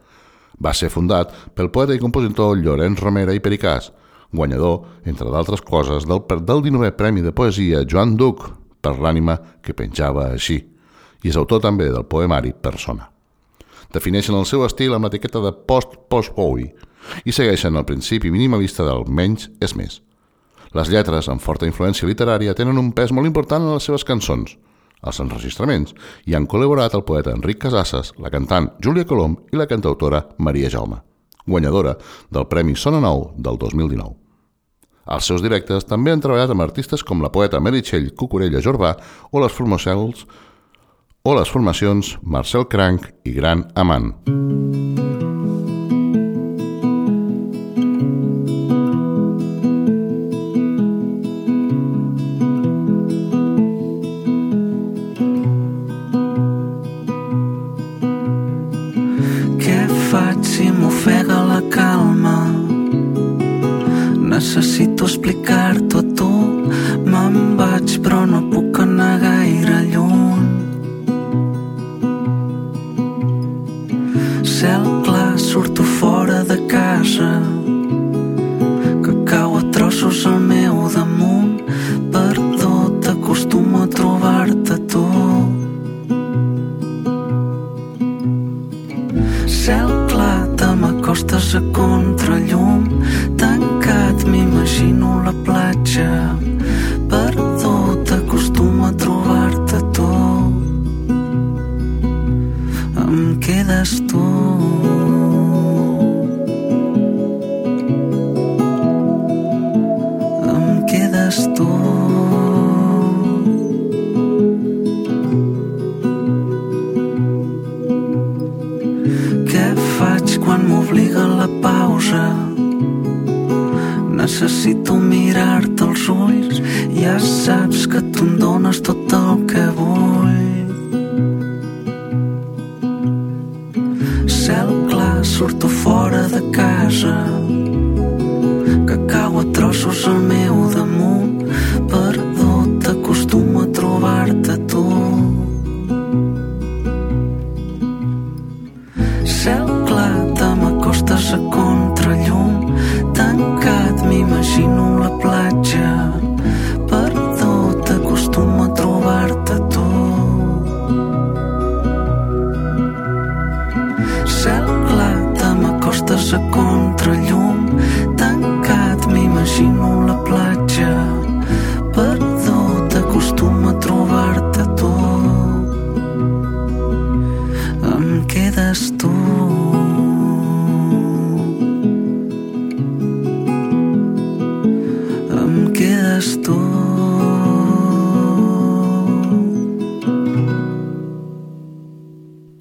Va 0.59 0.73
ser 0.73 0.91
fundat 0.91 1.31
pel 1.55 1.71
poeta 1.71 1.95
i 1.95 2.01
compositor 2.03 2.57
Llorenç 2.59 2.99
Romera 2.99 3.35
i 3.35 3.43
Pericàs, 3.43 3.91
guanyador, 4.37 4.83
entre 5.05 5.31
d'altres 5.31 5.63
coses, 5.65 6.05
del, 6.07 6.21
del 6.45 6.63
19è 6.65 6.93
Premi 6.97 7.23
de 7.25 7.33
Poesia 7.35 7.83
Joan 7.87 8.15
Duc 8.19 8.45
per 8.85 8.97
l'ànima 9.01 9.37
que 9.65 9.73
penjava 9.73 10.29
així, 10.31 10.59
i 11.23 11.31
és 11.31 11.37
autor 11.39 11.63
també 11.63 11.89
del 11.89 12.05
poemari 12.05 12.53
Persona. 12.53 13.09
Defineixen 13.93 14.35
el 14.37 14.47
seu 14.49 14.65
estil 14.65 14.93
amb 14.95 15.07
l'etiqueta 15.07 15.41
de 15.43 15.53
post-post-bowie 15.69 16.73
i 17.25 17.33
segueixen 17.35 17.77
el 17.77 17.85
principi 17.87 18.31
minimalista 18.33 18.85
del 18.85 19.05
menys 19.07 19.49
és 19.63 19.75
més. 19.77 20.01
Les 20.75 20.89
lletres, 20.91 21.29
amb 21.31 21.39
forta 21.41 21.67
influència 21.69 22.07
literària, 22.09 22.55
tenen 22.57 22.81
un 22.81 22.91
pes 22.91 23.13
molt 23.15 23.29
important 23.29 23.63
en 23.63 23.77
les 23.77 23.85
seves 23.87 24.03
cançons, 24.03 24.57
els 25.05 25.21
enregistraments, 25.23 25.93
i 26.27 26.35
han 26.35 26.49
col·laborat 26.51 26.97
el 26.97 27.05
poeta 27.07 27.31
Enric 27.35 27.61
Casasses, 27.63 28.11
la 28.19 28.33
cantant 28.33 28.73
Júlia 28.83 29.07
Colom 29.07 29.37
i 29.53 29.61
la 29.61 29.69
cantautora 29.71 30.25
Maria 30.37 30.71
Jaume, 30.73 30.99
guanyadora 31.45 31.95
del 32.29 32.49
Premi 32.51 32.75
Sona 32.75 32.99
Nou 32.99 33.29
del 33.37 33.61
2019. 33.61 34.24
Als 35.05 35.29
seus 35.29 35.43
directes 35.45 35.85
també 35.85 36.11
han 36.11 36.23
treballat 36.23 36.51
amb 36.53 36.65
artistes 36.65 37.05
com 37.05 37.21
la 37.21 37.29
poeta 37.29 37.61
Meritxell 37.61 38.11
Cucurella 38.17 38.61
Jorbà 38.61 38.95
o 39.31 39.43
les 39.43 39.53
formacions 39.53 40.25
o 41.25 41.37
les 41.37 41.49
formacions 41.49 42.15
Marcel 42.21 42.65
Cranc 42.69 43.11
i 43.25 43.37
Gran 43.37 43.67
Amant. 43.75 44.13
La 61.55 61.61
calma? 61.69 62.37
Necessito 64.19 64.94
explicar-t'ho 65.25 65.99
a 65.99 66.03
tu. 66.17 66.33
Me'n 67.05 67.57
vaig, 67.57 67.97
però 68.03 68.25
no 68.29 68.43
puc 68.51 68.79
anar 68.83 69.17
gaire 69.19 69.79
lluny. 69.89 70.45
Cel 74.55 74.85
clar, 75.05 75.37
surto 75.39 75.83
fora 75.97 76.43
de 76.43 76.59
casa, 76.69 77.41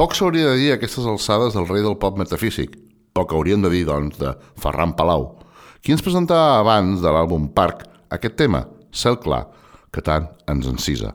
Poc 0.04 0.12
s'hauria 0.12 0.50
de 0.50 0.56
dir 0.60 0.72
aquestes 0.74 1.06
alçades 1.08 1.54
del 1.56 1.64
rei 1.64 1.80
del 1.80 1.94
pop 1.96 2.18
metafísic. 2.20 2.74
Poc 3.16 3.30
hauríem 3.32 3.62
de 3.64 3.70
dir, 3.72 3.86
doncs, 3.88 4.18
de 4.20 4.34
Ferran 4.60 4.92
Palau, 4.98 5.22
qui 5.80 5.94
ens 5.94 6.04
presentava 6.04 6.58
abans 6.58 7.00
de 7.00 7.08
l'àlbum 7.08 7.46
Parc 7.56 7.86
aquest 8.12 8.36
tema, 8.36 8.66
Cel 8.92 9.16
Clar, 9.22 9.46
que 9.88 10.04
tant 10.04 10.28
ens 10.52 10.68
encisa. 10.68 11.14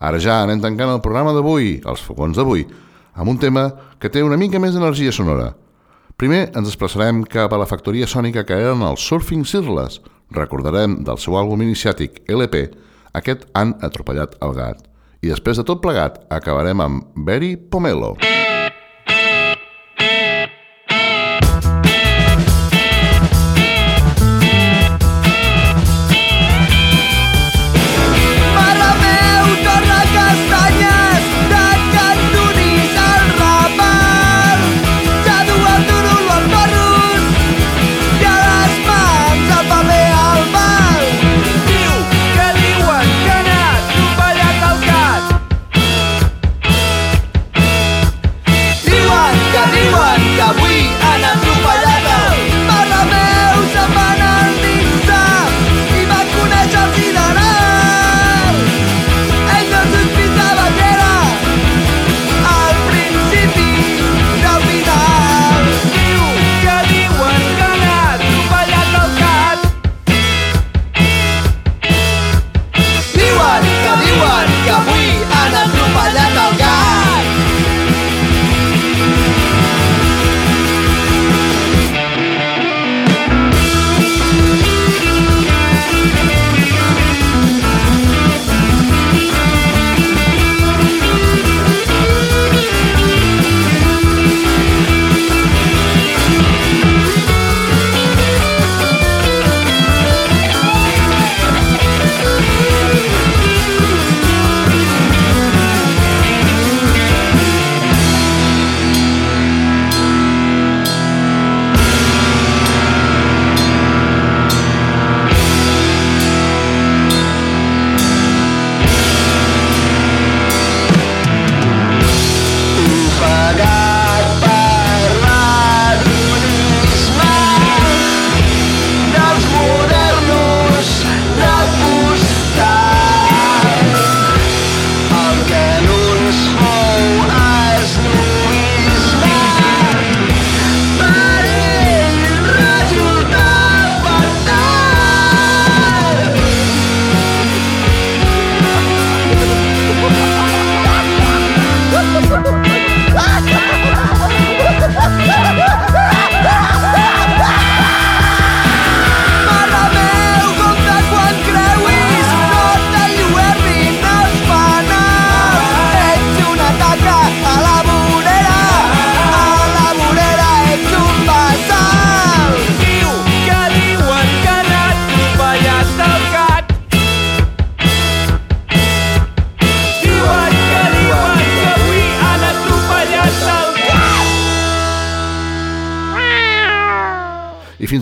Ara 0.00 0.16
ja 0.24 0.38
anem 0.40 0.64
tancant 0.64 0.94
el 0.94 1.04
programa 1.04 1.36
d'avui, 1.36 1.82
els 1.84 2.00
fogons 2.00 2.40
d'avui, 2.40 2.64
amb 3.12 3.28
un 3.28 3.36
tema 3.44 3.66
que 4.00 4.08
té 4.08 4.24
una 4.24 4.40
mica 4.40 4.56
més 4.56 4.72
d'energia 4.72 5.12
sonora. 5.12 5.50
Primer 6.16 6.46
ens 6.46 6.72
desplaçarem 6.72 7.20
cap 7.28 7.52
a 7.52 7.60
la 7.60 7.68
factoria 7.68 8.08
sònica 8.08 8.48
que 8.48 8.56
eren 8.56 8.88
els 8.88 9.04
Surfing 9.04 9.44
Cirles. 9.44 10.00
Recordarem 10.32 11.02
del 11.04 11.20
seu 11.20 11.36
àlbum 11.36 11.60
iniciàtic 11.68 12.22
LP, 12.24 12.70
aquest 13.20 13.50
han 13.52 13.76
atropellat 13.84 14.40
el 14.40 14.56
gat. 14.56 14.86
I 15.20 15.28
després 15.28 15.60
de 15.60 15.68
tot 15.68 15.84
plegat, 15.84 16.22
acabarem 16.32 16.80
amb 16.80 17.24
Berry 17.28 17.58
Pomelo. 17.60 18.14
Mare 18.16 18.29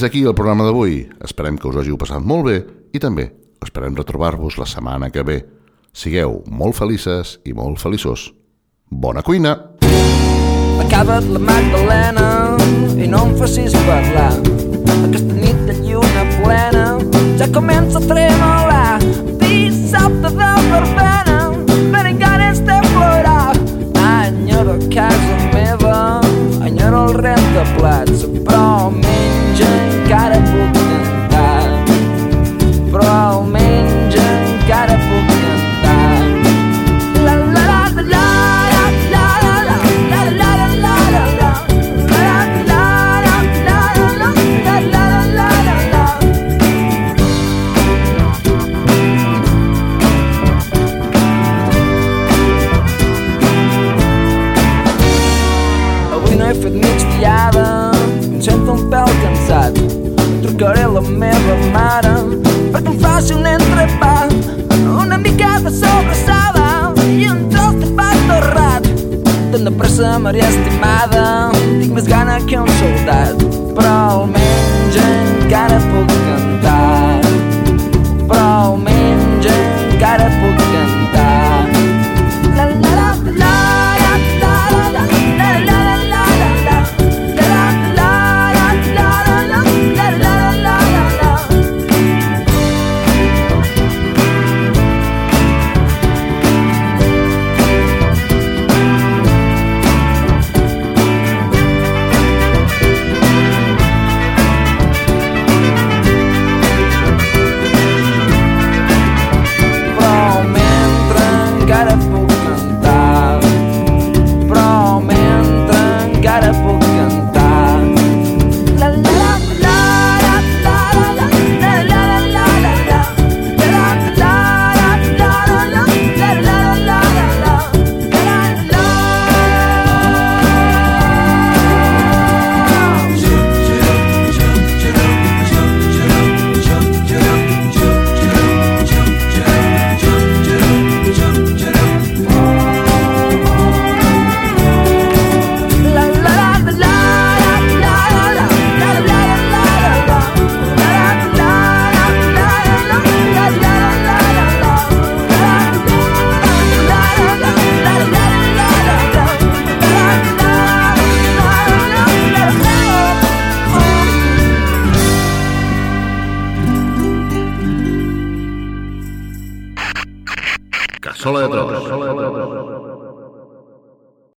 aquí 0.09 0.25
el 0.25 0.35
programa 0.35 0.65
d'avui. 0.65 1.03
Esperem 1.25 1.59
que 1.61 1.69
us 1.69 1.77
hàgiu 1.77 1.99
passat 2.01 2.25
molt 2.25 2.47
bé 2.49 2.57
i 2.97 3.01
també 3.03 3.29
esperem 3.65 3.97
retrobar-vos 3.99 4.57
la 4.57 4.67
setmana 4.67 5.11
que 5.13 5.25
ve. 5.27 5.39
Sigueu 5.93 6.41
molt 6.49 6.79
felices 6.79 7.37
i 7.45 7.53
molt 7.53 7.81
feliços. 7.83 8.31
Bona 8.89 9.23
cuina! 9.23 9.55
Acaba't 10.79 11.29
la 11.35 11.43
magdalena 11.43 12.27
i 12.97 13.09
no 13.11 13.27
em 13.29 13.37
facis 13.37 13.77
parlar. 13.85 14.33
Aquesta 14.97 15.37
nit 15.37 15.65
de 15.69 15.77
lluna 15.83 16.27
plena 16.39 16.87
ja 17.37 17.51
comença 17.53 18.01
a 18.01 18.07
tremolar. 18.09 19.01
Dissabte 19.45 20.31
de 20.31 20.53
verbena 20.71 21.28